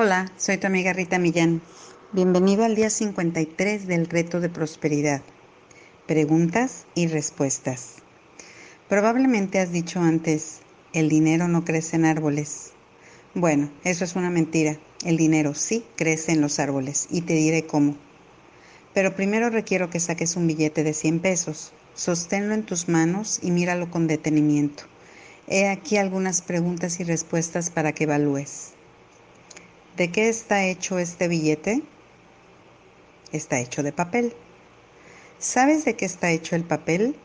[0.00, 1.60] Hola, soy tu amiga Rita Millán.
[2.12, 5.22] Bienvenido al día 53 del reto de prosperidad.
[6.06, 7.96] Preguntas y respuestas.
[8.88, 10.60] Probablemente has dicho antes,
[10.92, 12.70] el dinero no crece en árboles.
[13.34, 14.78] Bueno, eso es una mentira.
[15.04, 17.96] El dinero sí crece en los árboles y te diré cómo.
[18.94, 23.50] Pero primero requiero que saques un billete de 100 pesos, sosténlo en tus manos y
[23.50, 24.84] míralo con detenimiento.
[25.48, 28.77] He aquí algunas preguntas y respuestas para que evalúes.
[29.98, 31.82] ¿De qué está hecho este billete?
[33.32, 34.32] Está hecho de papel.
[35.40, 37.16] ¿Sabes de qué está hecho el papel?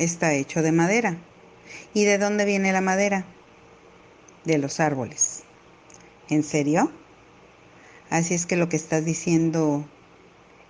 [0.00, 1.16] Está hecho de madera.
[1.94, 3.24] ¿Y de dónde viene la madera?
[4.44, 5.44] De los árboles.
[6.28, 6.90] ¿En serio?
[8.10, 9.88] Así es que lo que estás diciendo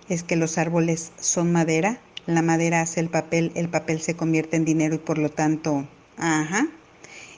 [0.07, 4.55] es que los árboles son madera, la madera hace el papel, el papel se convierte
[4.55, 6.67] en dinero y por lo tanto, ajá,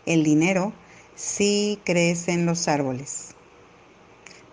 [0.06, 0.74] el dinero
[1.16, 3.36] sí crece en los árboles.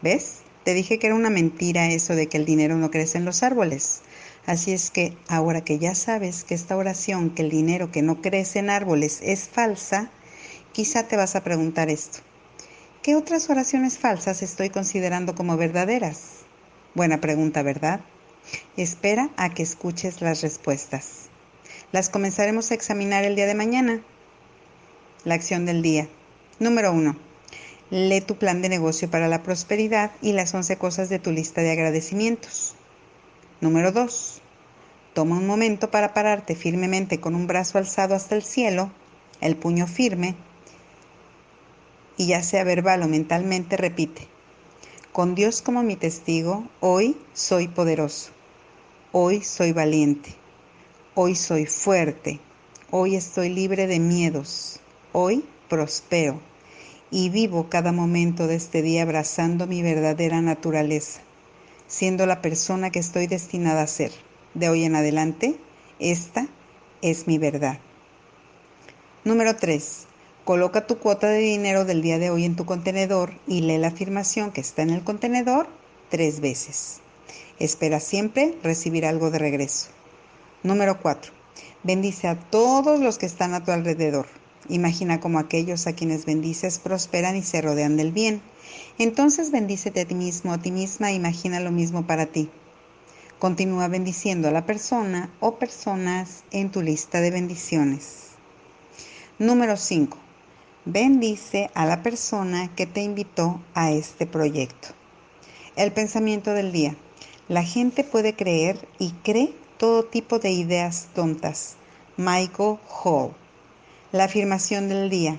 [0.03, 0.41] ¿Ves?
[0.65, 3.43] Te dije que era una mentira eso de que el dinero no crece en los
[3.43, 4.03] árboles.
[4.47, 8.21] Así es que ahora que ya sabes que esta oración, que el dinero que no
[8.21, 10.11] crece en árboles es falsa,
[10.73, 12.21] quizá te vas a preguntar esto.
[13.03, 16.41] ¿Qué otras oraciones falsas estoy considerando como verdaderas?
[16.95, 18.01] Buena pregunta, ¿verdad?
[18.77, 21.29] Espera a que escuches las respuestas.
[21.93, 24.03] Las comenzaremos a examinar el día de mañana.
[25.25, 26.09] La acción del día.
[26.61, 27.15] Número 1.
[27.91, 31.61] Lee tu plan de negocio para la prosperidad y las 11 cosas de tu lista
[31.61, 32.75] de agradecimientos.
[33.61, 34.43] Número 2.
[35.15, 38.91] Toma un momento para pararte firmemente con un brazo alzado hasta el cielo,
[39.41, 40.35] el puño firme,
[42.17, 44.27] y ya sea verbal o mentalmente repite,
[45.13, 48.33] con Dios como mi testigo, hoy soy poderoso,
[49.13, 50.35] hoy soy valiente,
[51.15, 52.41] hoy soy fuerte,
[52.91, 54.81] hoy estoy libre de miedos,
[55.13, 56.48] hoy prospero
[57.11, 61.21] y vivo cada momento de este día abrazando mi verdadera naturaleza,
[61.87, 64.13] siendo la persona que estoy destinada a ser.
[64.55, 65.57] De hoy en adelante,
[65.99, 66.49] esta
[67.03, 67.79] es mi verdad.
[69.25, 70.07] Número 3.
[70.45, 73.89] Coloca tu cuota de dinero del día de hoy en tu contenedor y lee la
[73.89, 75.69] afirmación que está en el contenedor
[76.09, 77.01] tres veces.
[77.59, 79.91] Espera siempre recibir algo de regreso.
[80.63, 81.33] Número 4.
[81.83, 84.27] Bendice a todos los que están a tu alrededor.
[84.69, 88.43] Imagina como aquellos a quienes bendices prosperan y se rodean del bien.
[88.99, 92.51] Entonces bendícete a ti mismo, a ti misma, e imagina lo mismo para ti.
[93.39, 98.31] Continúa bendiciendo a la persona o personas en tu lista de bendiciones.
[99.39, 100.19] Número 5.
[100.85, 104.89] Bendice a la persona que te invitó a este proyecto.
[105.77, 106.97] El pensamiento del día.
[107.47, 111.77] La gente puede creer y cree todo tipo de ideas tontas.
[112.17, 113.31] Michael Hall.
[114.11, 115.39] La afirmación del día.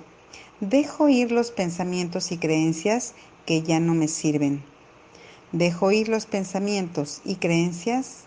[0.60, 3.16] Dejo ir los pensamientos y creencias
[3.48, 4.62] que ya no me sirven.
[5.52, 8.26] Dejo ir los pensamientos y creencias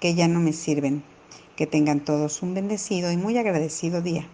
[0.00, 1.02] que ya no me sirven.
[1.56, 4.26] Que tengan todos un bendecido y muy agradecido día.